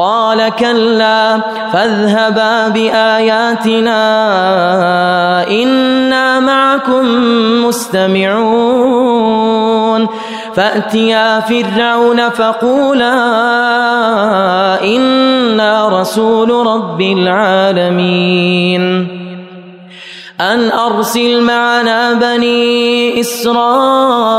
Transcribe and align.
قال 0.00 0.48
كلا 0.48 1.40
فاذهبا 1.72 2.68
بآياتنا 2.68 3.98
إنا 5.48 6.40
معكم 6.40 7.04
مستمعون. 7.64 9.10
فأتيا 10.54 11.40
فرعون 11.40 12.28
فقولا 12.28 13.14
إنا 14.84 16.00
رسول 16.00 16.66
رب 16.66 17.00
العالمين. 17.00 18.82
أن 20.40 20.70
أرسل 20.70 21.40
معنا 21.42 22.12
بني 22.12 23.20
إسرائيل. 23.20 24.30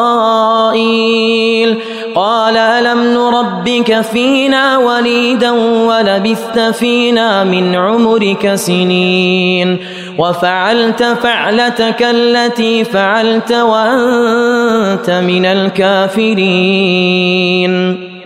قال 2.15 2.57
ألم 2.57 3.17
نربك 3.61 4.01
فينا 4.01 4.77
وليدا 4.77 5.51
ولبثت 5.87 6.59
فينا 6.59 7.43
من 7.43 7.75
عمرك 7.75 8.55
سنين. 8.55 9.77
وفعلت 10.17 11.03
فعلتك 11.03 12.03
التي 12.03 12.83
فعلت 12.83 13.51
وأنت 13.51 15.09
من 15.09 15.45
الكافرين. 15.45 16.41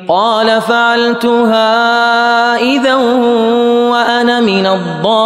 قال 0.07 0.61
فعلتها 0.61 1.67
إذا 2.57 2.95
وأنا 3.91 4.39
من 4.39 4.65
الضالين. 4.65 5.25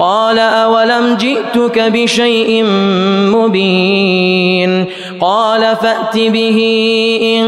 قال 0.00 0.38
أولم 0.38 1.16
جئتك 1.20 1.78
بشيء 1.78 2.64
مبين؟ 3.34 4.86
قال 5.20 5.76
فأت 5.76 6.18
به 6.18 6.58
إن 7.22 7.46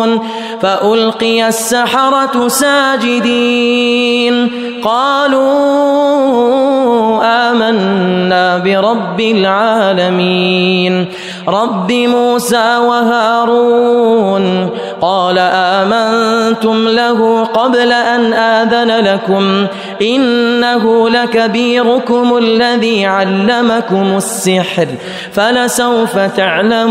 يأفكون 0.00 0.20
فألقي 0.60 1.48
السحرة 1.48 2.48
ساجدين 2.48 4.50
قالوا 4.84 6.30
آمنا 7.22 8.58
برب 8.58 9.20
العالمين 9.20 11.06
رب 11.48 11.92
موسى 11.92 12.76
وهارون 12.76 14.70
قال 15.00 15.38
آمنتم 15.38 16.88
له 16.88 17.44
قبل 17.44 17.92
أن 17.92 18.32
آذن 18.32 19.04
لكم 19.04 19.66
إنه 20.02 21.08
لكبيركم 21.08 22.36
الذي 22.36 23.06
علمكم 23.06 24.16
السحر 24.16 24.86
فلسوف 25.32 26.18
تعلمون 26.18 26.90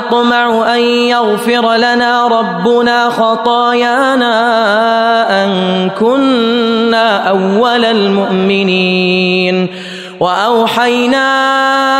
نطمع 0.00 0.74
أن 0.74 0.80
يغفر 0.80 1.76
لنا 1.76 2.26
ربنا 2.26 3.08
خطايانا 3.10 4.34
أن 5.44 5.90
كنا 5.90 7.28
أول 7.28 7.84
المؤمنين. 7.84 9.68
وأوحينا 10.20 11.99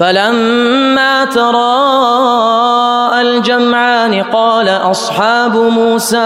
فلما 0.00 1.24
تراءى 1.24 3.20
الجمعان 3.20 4.22
قال 4.22 4.68
أصحاب 4.68 5.56
موسى 5.56 6.16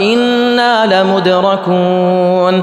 إنا 0.00 1.02
لمدركون 1.02 2.62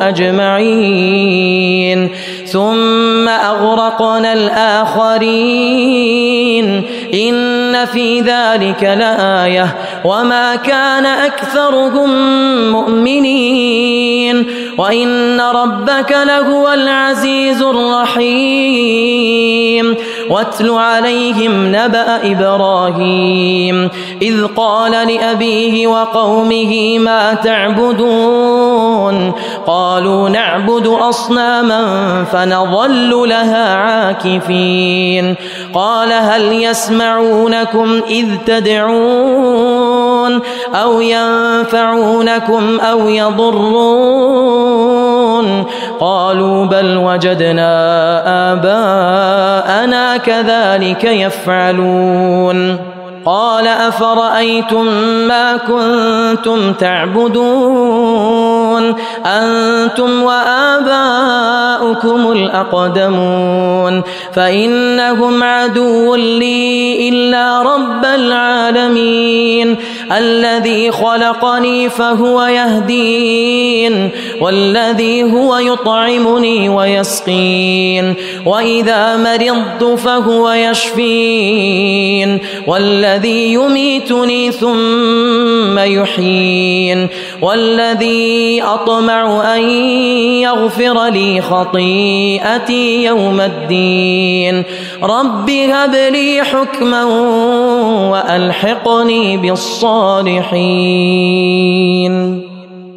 أجمعين. 0.00 2.10
ثم 2.46 3.28
أغرقنا 3.28 4.32
الآخرين. 4.32 5.18
إن 7.14 7.84
في 7.84 8.20
ذلك 8.20 8.84
لآية. 8.84 9.76
وما 10.04 10.56
كان 10.56 11.06
أكثرهم 11.06 12.10
مؤمنين. 12.72 14.46
وإن 14.78 15.40
ربك 15.40 16.16
لهو 16.26 16.72
العزيز 16.72 17.62
الرحيم. 17.62 19.08
واتل 20.30 20.70
عليهم 20.70 21.66
نبأ 21.66 22.32
إبراهيم. 22.32 23.90
إذ 24.22 24.46
قال 24.46 24.92
لأبيه 24.92 25.86
وقومه 25.86 26.98
ما 26.98 27.34
تعبدون. 27.34 29.32
قالوا 29.66 30.28
نعبد 30.28 30.86
أصناما 30.86 32.24
فنظل 32.32 33.28
لها 33.28 33.76
عاكفين. 33.76 35.34
قال 35.74 36.12
هل 36.12 36.62
يسمعونكم 36.62 38.00
إذ 38.10 38.26
تدعون؟ 38.46 39.87
أو 40.74 41.00
ينفعونكم 41.00 42.80
أو 42.80 43.08
يضرون. 43.08 44.68
قالوا 46.00 46.64
بل 46.64 46.96
وجدنا 46.96 47.72
آباءنا 48.52 50.16
كذلك 50.16 51.04
يفعلون. 51.04 52.87
قال 53.28 53.66
أفرأيتم 53.66 54.86
ما 55.28 55.56
كنتم 55.56 56.72
تعبدون؟ 56.72 58.94
أنتم 59.26 60.22
وآباؤكم 60.22 62.32
الأقدمون. 62.32 64.02
فإنهم 64.32 65.42
عدو 65.42 66.14
لي 66.14 67.08
إلا 67.08 67.62
رب 67.62 68.04
العالمين. 68.04 69.76
الذي 70.16 70.90
خلقني 70.90 71.88
فهو 71.88 72.42
يهدين 72.42 74.10
والذي 74.40 75.32
هو 75.32 75.56
يطعمني 75.56 76.68
ويسقين. 76.68 78.14
وإذا 78.46 79.16
مرضت 79.16 79.98
فهو 79.98 80.50
يشفين 80.50 82.38
والذي 82.66 83.17
يميتني 83.24 84.52
ثم 84.52 85.78
يحيين 85.78 87.08
والذي 87.42 88.62
أطمع 88.62 89.54
أن 89.56 89.70
يغفر 90.40 91.06
لي 91.08 91.40
خطيئتي 91.40 93.04
يوم 93.04 93.40
الدين. 93.40 94.62
رب 95.02 95.50
هب 95.50 95.94
لي 96.12 96.42
حكما 96.42 97.04
وألحقني 98.10 99.36
بالصالحين. 99.36 100.48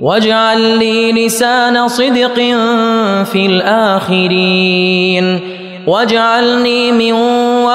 واجعل 0.02 0.62
لي 0.80 1.12
لسان 1.12 1.88
صدق 1.88 2.36
في 3.24 3.46
الآخرين. 3.46 5.40
واجعلني 5.88 6.92
من 6.92 7.14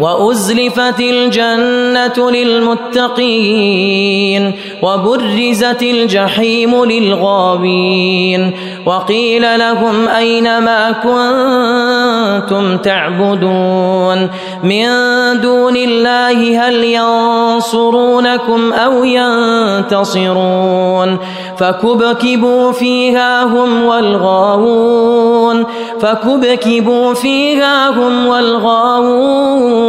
وأزلفت 0.00 1.00
الجنة 1.00 2.30
للمتقين 2.30 3.98
وبرزت 4.82 5.82
الجحيم 5.82 6.84
للغابين. 6.84 8.52
وقيل 8.86 9.58
لهم 9.58 10.08
أين 10.08 10.58
ما 10.58 10.90
كنتم 10.90 12.76
تعبدون؟ 12.76 14.30
من 14.62 14.86
دون 15.40 15.76
الله 15.76 16.68
هل 16.68 16.84
ينصرونكم 16.84 18.72
أو 18.72 19.04
ينتصرون؟ 19.04 21.18
فكبكبوا 21.58 22.72
فيها 22.72 23.44
هم 23.44 23.84
والغاوون. 23.84 25.66
فكبكبوا 26.00 27.14
فيها 27.14 27.88
هم 27.88 28.26
والغاوون. 28.26 29.87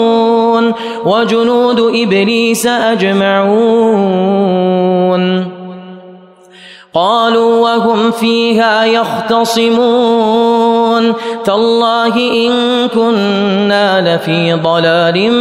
وجنود 1.06 1.80
إبليس 1.80 2.68
أجمعون 2.68 4.30
قالوا 6.94 7.60
وهم 7.60 8.12
فيها 8.12 8.86
يختصمون 8.86 10.34
تالله 11.46 12.16
إن 12.16 12.52
كنا 12.88 14.16
لفي 14.16 14.54
ضلال 14.54 15.32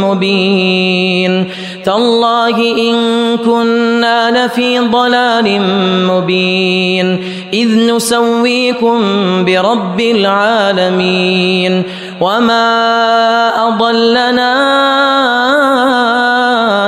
مبين 0.00 1.50
تالله 1.84 2.58
إن 2.58 2.96
كنا 3.36 4.46
لفي 4.46 4.78
ضلال 4.78 5.60
مبين 6.08 7.18
إذ 7.52 7.94
نسويكم 7.94 8.98
برب 9.44 10.00
العالمين 10.00 11.82
وما 12.20 13.68
أضلنا 13.68 14.54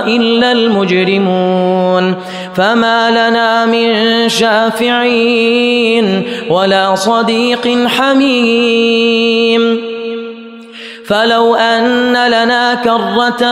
إلا 0.07 0.53
المجرمون 0.53 2.15
فما 2.55 3.11
لنا 3.11 3.67
من 3.67 4.29
شافعين 4.29 6.23
ولا 6.51 6.95
صديق 6.95 7.87
حميم 7.87 9.91
فلو 11.11 11.55
أن 11.55 12.13
لنا 12.13 12.75
كرة 12.75 13.43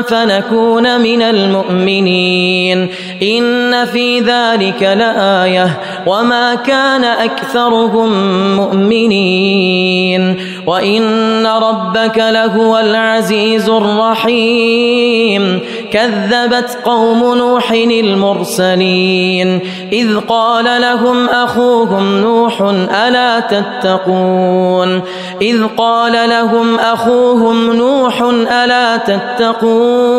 فنكون 0.00 1.00
من 1.00 1.22
المؤمنين 1.22 2.88
إن 3.22 3.84
في 3.84 4.20
ذلك 4.20 4.82
لآية 4.82 5.80
وما 6.06 6.54
كان 6.54 7.04
أكثرهم 7.04 8.10
مؤمنين 8.56 10.36
وإن 10.68 11.46
ربك 11.46 12.18
لهو 12.18 12.78
العزيز 12.78 13.68
الرحيم 13.68 15.60
كذبت 15.92 16.78
قوم 16.84 17.34
نوح 17.34 17.70
المرسلين 17.70 19.60
إذ 19.92 20.18
قال 20.18 20.80
لهم 20.80 21.28
أخوهم 21.28 22.18
نوح 22.18 22.60
ألا 23.06 23.40
تتقون 23.40 25.02
إذ 25.42 25.66
قال 25.76 26.30
لهم 26.30 26.78
أخوهم 26.78 27.72
نوح 27.72 28.22
ألا 28.62 28.96
تتقون 28.96 30.18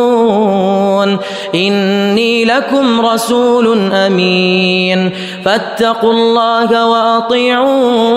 إني 1.56 2.46
لكم 2.46 3.06
رسول 3.06 3.92
أمين 3.94 5.12
فاتقوا 5.46 6.14
الله 6.14 6.86
وأطيعون 6.88 8.10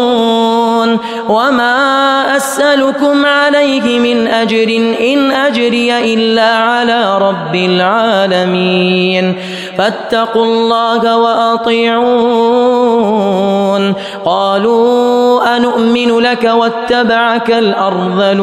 وما 1.28 2.21
أسألكم 2.36 3.26
عليه 3.26 3.98
من 3.98 4.26
أجر 4.26 4.68
إن 5.00 5.30
أجري 5.32 6.14
إلا 6.14 6.56
على 6.56 7.18
رب 7.18 7.54
العالمين. 7.54 9.34
فاتقوا 9.78 10.44
الله 10.44 11.16
وأطيعون. 11.16 12.12
قالوا 14.24 15.56
أنؤمن 15.56 16.18
لك 16.18 16.44
واتبعك 16.44 17.50
الأرذلون. 17.50 18.42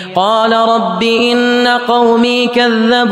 قال 0.15 0.53
رب 0.53 1.03
إن 1.03 1.67
قومي 1.67 2.47
كذبون 2.47 3.11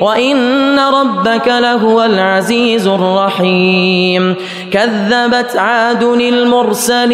وإن 0.00 0.78
ربك 0.78 1.48
لهو 1.48 2.02
العزيز 2.02 2.86
الرحيم. 2.86 4.34
كذبت 4.72 5.56
عاد 5.56 6.02
المرسلين. 6.02 7.10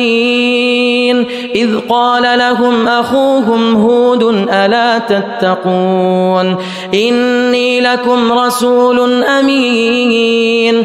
إذ 1.54 1.78
قال 1.88 2.38
لهم 2.38 2.88
أخوهم 2.88 3.74
هود 3.74 4.22
ألا 4.52 4.98
تتقون. 4.98 6.56
إني 6.94 7.80
لكم 7.80 8.32
رسول 8.32 9.24
أمين. 9.24 10.84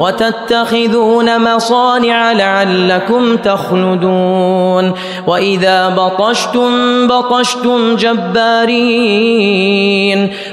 وتتخذون 0.00 1.54
مصانع 1.54 2.32
لعلكم 2.32 3.36
تخلدون 3.36 4.92
وإذا 5.26 5.88
بطشتم 5.88 7.06
بطشتم 7.06 7.96
جبارين 7.96 9.42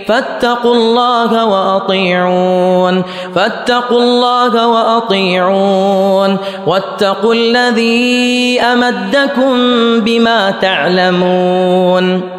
فاتقوا 0.08 0.76
الله 0.76 1.46
وأطيعون 1.46 3.04
فاتقوا 3.36 4.00
الله 4.00 4.68
وأطيعون 4.68 6.38
واتقوا 6.68 7.34
الذي 7.34 8.62
أمدكم 8.62 9.56
بما 10.00 10.52
تعلمون 10.52 12.39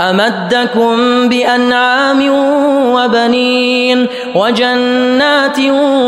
أمدكم 0.00 1.28
بأنعام 1.28 2.30
وبنين 2.94 4.06
وجنات 4.34 5.58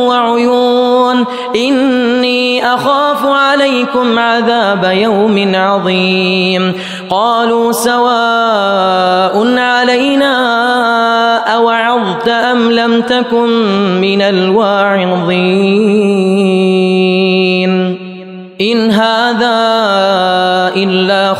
وعيون 0.08 1.24
إني 1.56 2.74
أخاف 2.74 3.26
عليكم 3.26 4.18
عذاب 4.18 4.84
يوم 4.84 5.52
عظيم. 5.54 6.72
قالوا 7.10 7.72
سواء 7.72 9.58
علينا 9.58 10.34
أوعظت 11.54 12.28
أم 12.28 12.72
لم 12.72 13.02
تكن 13.02 13.50
من 14.00 14.22
الواعظين. 14.22 15.70
الا 18.60 19.09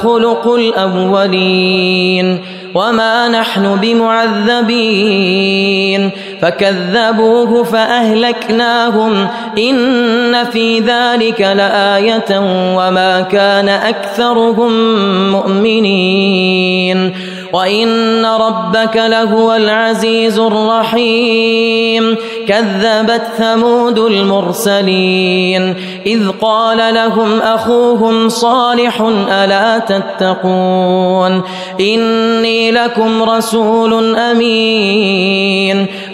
خلق 0.02 0.54
الأولين 0.54 2.38
وما 2.74 3.28
نحن 3.28 3.76
بمعذبين 3.76 5.30
فكذبوه 6.40 7.64
فأهلكناهم 7.64 9.28
إن 9.58 10.44
في 10.44 10.80
ذلك 10.80 11.40
لآية 11.40 12.40
وما 12.76 13.20
كان 13.20 13.68
أكثرهم 13.68 14.72
مؤمنين 15.30 17.12
وإن 17.52 18.26
ربك 18.26 18.96
لهو 18.96 19.52
العزيز 19.52 20.38
الرحيم. 20.38 22.16
كذبت 22.48 23.22
ثمود 23.38 23.98
المرسلين. 23.98 25.74
إذ 26.06 26.28
قال 26.28 26.94
لهم 26.94 27.40
أخوهم 27.40 28.28
صالح 28.28 29.00
ألا 29.28 29.78
تتقون؟ 29.78 31.42
إني 31.80 32.70
لكم 32.70 33.22
رسول 33.22 34.16
أمين. 34.16 35.86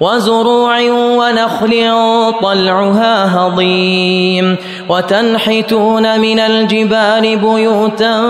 وزروع 0.00 0.80
ونخل 0.90 1.92
طلعها 2.42 3.36
هضيم 3.36 4.56
وتنحتون 4.88 6.20
من 6.20 6.40
الجبال 6.40 7.36
بيوتا 7.36 8.20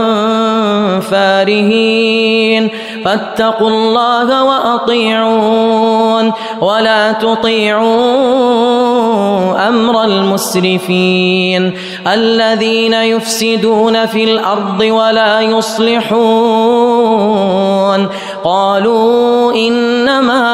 فارهين 1.00 2.70
فاتقوا 3.05 3.70
الله 3.70 4.44
وأطيعون 4.44 6.33
ولا 6.61 7.12
تطيعوا 7.12 7.85
أمر 9.68 10.05
المسرفين 10.05 11.74
الذين 12.07 12.94
يفسدون 12.94 14.07
في 14.07 14.24
الأرض 14.24 14.81
ولا 14.81 15.40
يصلحون 15.40 17.05
قالوا 18.44 19.53
إنما 19.55 20.53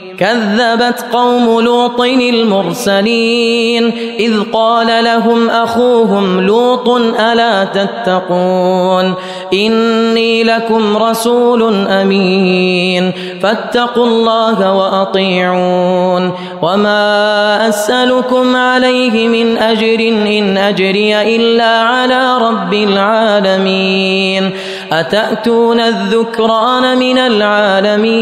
كذبت 0.21 1.05
قوم 1.13 1.61
لوط 1.61 2.01
المرسلين 2.29 3.85
إذ 4.19 4.43
قال 4.53 5.03
لهم 5.03 5.49
أخوهم 5.49 6.41
لوط 6.41 6.89
ألا 7.19 7.63
تتقون 7.63 9.13
إني 9.53 10.43
لكم 10.43 10.97
رسول 10.97 11.87
أمين. 11.87 13.11
فاتقوا 13.41 14.05
الله 14.05 14.73
وأطيعون. 14.73 16.31
وما 16.61 17.69
أسألكم 17.69 18.55
عليه 18.55 19.27
من 19.27 19.57
أجر 19.57 19.99
إن 20.39 20.57
أجري 20.57 21.35
إلا 21.35 21.81
على 21.81 22.37
رب 22.37 22.73
العالمين. 22.73 24.49
أتأتون 24.91 25.79
الذكران 25.79 26.97
من 26.97 27.17
العالمين؟ 27.17 28.21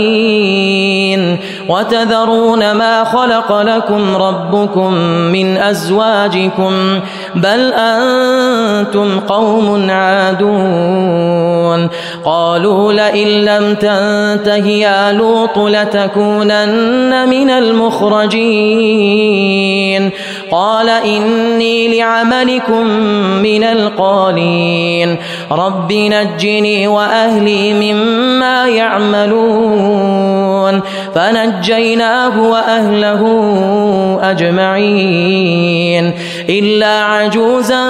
وتذرون 1.70 2.72
ما 2.72 3.04
خلق 3.04 3.62
لكم 3.62 4.16
ربكم 4.16 4.94
من 5.34 5.58
أزواجكم. 5.58 7.00
بل 7.36 7.74
أنتم 7.74 9.20
قوم 9.20 9.90
عادون. 9.90 11.88
قالوا 12.26 12.94
لئن 12.94 13.28
لم 13.28 13.76
تنته 13.76 14.68
يا 14.68 15.12
لوط 15.12 15.58
لتكونن 15.58 17.30
من 17.30 17.50
المخرجين. 17.50 20.10
قال 20.52 20.90
إني 20.90 21.98
لعملكم 21.98 22.86
من 23.44 23.64
القالين. 23.64 25.18
رب 25.52 25.94
نجني 25.94 26.88
وأهلي 26.88 27.94
مما 27.94 28.68
يعملون. 28.68 30.29
فنجيناه 31.16 32.42
وأهله 32.50 33.22
أجمعين 34.22 36.14
إلا 36.50 37.04
عجوزا 37.04 37.86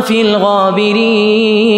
في 0.00 0.20
الغابرين. 0.20 1.74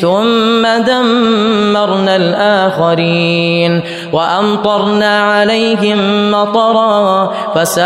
ثم 0.00 0.66
دمرنا 0.86 2.16
الآخرين 2.16 3.82
وأمطرنا 4.12 5.20
عليهم 5.22 6.30
مطرا 6.30 7.32
فساء 7.54 7.82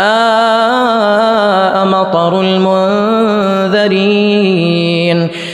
مطر 1.85 2.41
المنذرين. 2.41 3.57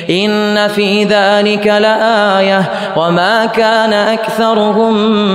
إن 0.09 0.67
في 0.67 1.03
ذلك 1.03 1.67
لآية 1.67 2.69
وما 2.97 3.45
كان 3.45 3.93
أكثرهم 3.93 4.93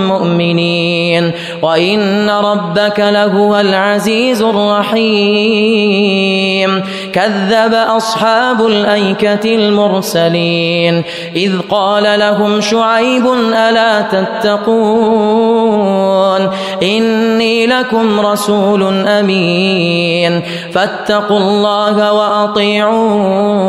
مؤمنين 0.08 1.32
وإن 1.62 2.30
ربك 2.30 3.00
لهو 3.00 3.56
العزيز 3.56 4.42
الرحيم. 4.42 4.98
كذب 7.12 7.74
أصحاب 7.74 8.66
الأيكة 8.66 9.54
المرسلين. 9.54 11.02
إذ 11.36 11.52
قال 11.70 12.18
لهم 12.20 12.60
شعيب 12.60 13.26
ألا 13.68 14.00
تتقون؟ 14.00 15.38
إني 16.82 17.66
لكم 17.66 18.20
رسول 18.20 19.06
أمين. 19.06 20.42
فاتقوا 20.72 21.38
الله 21.38 22.12
وأطيعون. 22.12 23.68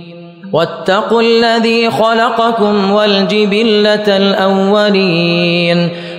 واتقوا 0.53 1.21
الذي 1.21 1.91
خلقكم 1.91 2.91
والجبلة 2.91 4.17
الأولين. 4.17 5.89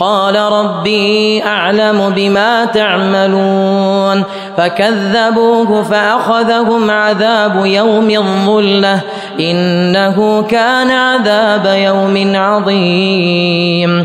قال 0.00 0.36
ربي 0.36 1.44
أعلم 1.44 2.10
بما 2.16 2.64
تعملون 2.64 4.24
فكذبوه 4.56 5.82
فأخذهم 5.82 6.90
عذاب 6.90 7.66
يوم 7.66 8.10
الظلة 8.10 9.00
إنه 9.40 10.42
كان 10.42 10.90
عذاب 10.90 11.66
يوم 11.66 12.36
عظيم 12.36 14.04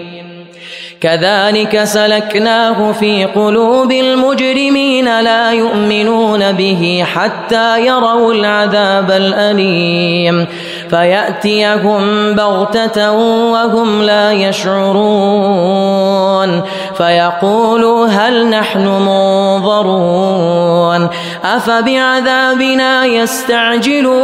كذلك 1.01 1.83
سلكناه 1.83 2.91
في 2.91 3.25
قلوب 3.25 3.91
المجرمين 3.91 5.19
لا 5.21 5.51
يؤمنون 5.51 6.51
به 6.51 7.03
حتى 7.13 7.85
يروا 7.85 8.33
العذاب 8.33 9.11
الأليم. 9.11 10.47
فيأتيهم 10.91 12.33
بغتة 12.35 13.11
وهم 13.51 14.01
لا 14.01 14.31
يشعرون 14.31 15.81
فيقولوا 16.97 18.07
هل 18.07 18.49
نحن 18.49 18.87
منظرون 18.87 20.61
أفبعذابنا 21.43 23.05
يستعجلون 23.05 24.21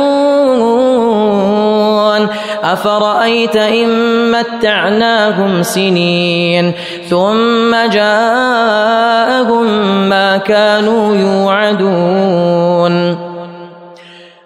أفرأيت 2.63 3.55
إن 3.55 3.89
متعناهم 4.31 5.63
سنين 5.63 6.73
ثم 7.09 7.75
جاءهم 7.91 9.67
ما 10.09 10.37
كانوا 10.37 11.15
يوعدون 11.15 13.26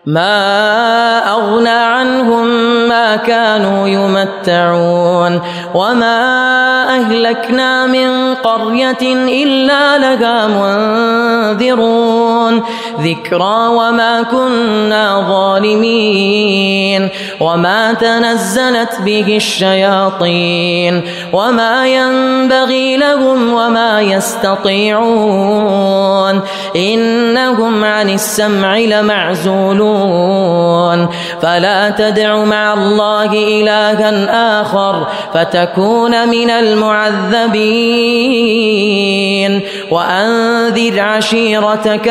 ما 0.05 1.33
أغنى 1.33 1.69
عنهم 1.69 2.47
ما 2.89 3.15
كانوا 3.15 3.87
يمتعون 3.87 5.41
وما 5.73 6.19
أهلكنا 6.89 7.85
من 7.85 8.35
قرية 8.35 9.01
إلا 9.43 9.97
لها 9.97 10.47
منذرون 10.47 12.63
ذكرى 12.99 13.67
وما 13.67 14.23
كنا 14.31 15.25
ظالمين 15.29 17.09
وما 17.39 17.93
تنزلت 17.93 19.01
به 19.05 19.35
الشياطين 19.35 21.01
وما 21.33 21.87
ينبغي 21.87 22.97
لهم 22.97 23.53
وما 23.53 24.01
يستطيعون 24.01 25.61
إنهم 26.75 27.83
عن 27.83 28.09
السمع 28.09 28.77
لمعزولون 28.77 30.11
فلا 31.41 31.89
تدع 31.89 32.43
مع 32.43 32.73
الله 32.73 33.33
إلها 33.33 34.61
آخر 34.61 35.07
فتكون 35.33 36.29
من 36.29 36.49
المعذبين 36.49 38.01
وأنذر 39.91 40.99
عشيرتك 40.99 42.07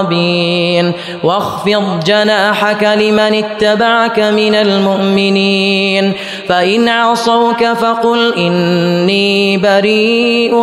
الأقربين 0.00 0.92
واخفض 1.22 2.04
جناحك 2.04 2.82
لمن 2.82 3.44
اتبعك 3.44 4.18
من 4.18 4.54
المؤمنين. 4.54 6.12
فإن 6.48 6.88
عصوك 6.88 7.64
فقل 7.64 8.34
إني 8.34 9.56
بريء 9.56 10.54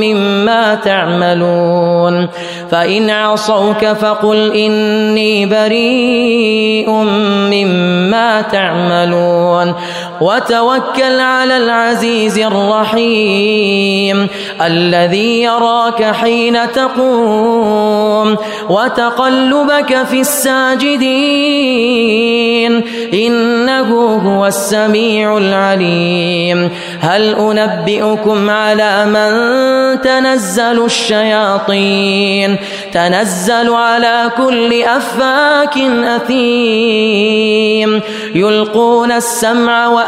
مما 0.00 0.74
تعملون. 0.74 2.28
فإن 2.70 3.10
عصوك 3.10 3.84
فقل 3.86 4.52
إني 4.56 5.46
بريء 5.46 6.90
مما 7.52 8.40
تعملون. 8.40 9.74
وتوكل 10.20 11.20
على 11.20 11.56
العزيز 11.56 12.38
الرحيم 12.38 14.28
الذي 14.62 15.42
يراك 15.42 16.02
حين 16.04 16.72
تقوم 16.72 18.36
وتقلبك 18.68 20.02
في 20.10 20.20
الساجدين. 20.20 21.88
إنه 23.14 24.16
هو 24.16 24.46
السميع 24.46 25.38
العليم. 25.38 26.70
هل 27.00 27.34
أنبئكم 27.34 28.50
على 28.50 29.06
من 29.06 29.30
تنزل 30.00 30.84
الشياطين؟ 30.84 32.56
تنزل 32.92 33.70
على 33.74 34.30
كل 34.36 34.82
أفاك 34.82 35.78
أثيم. 36.04 38.00
يلقون 38.34 39.12
السمع 39.12 40.07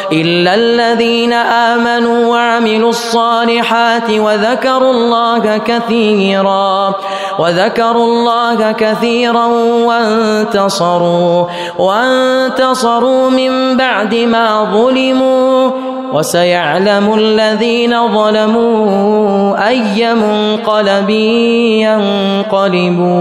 إلا 0.11 0.55
الذين 0.55 1.33
آمنوا 1.33 2.25
وعملوا 2.25 2.89
الصالحات 2.89 4.09
وذكروا 4.09 4.91
الله 4.91 5.57
كثيرا 5.57 6.95
وذكروا 7.39 8.05
الله 8.05 8.71
كثيرا 8.71 9.45
وانتصروا 9.85 11.45
وانتصروا 11.79 13.29
من 13.29 13.77
بعد 13.77 14.15
ما 14.15 14.63
ظلموا 14.73 15.71
وسيعلم 16.13 17.13
الذين 17.13 18.07
ظلموا 18.07 19.67
أي 19.67 20.13
منقلب 20.13 21.09
ينقلبون. 22.49 23.11